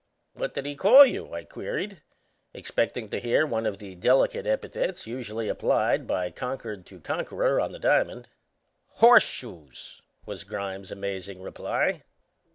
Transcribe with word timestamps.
"What 0.33 0.55
did 0.55 0.65
he 0.65 0.73
call 0.75 1.05
you?" 1.05 1.31
I 1.31 1.43
queried, 1.43 2.01
expecting 2.55 3.09
to 3.09 3.19
hear 3.19 3.45
one 3.45 3.67
of 3.67 3.77
the 3.77 3.93
delicate 3.93 4.47
epithets 4.47 5.05
usually 5.05 5.47
applied 5.47 6.07
by 6.07 6.31
conquered 6.31 6.87
to 6.87 6.99
conqueror 6.99 7.61
on 7.61 7.71
the 7.71 7.77
diamond. 7.77 8.27
"'Horseshoes!'" 8.93 10.01
was 10.25 10.43
Grimes' 10.43 10.91
amazing 10.91 11.39
reply. 11.43 12.01